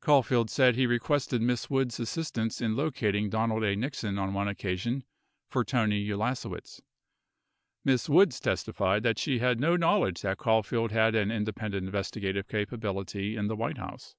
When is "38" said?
6.76-6.84